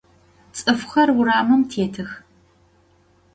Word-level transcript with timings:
Ts'ıfxer 0.53 1.09
vuramım 1.15 1.61
têtıx. 1.69 2.09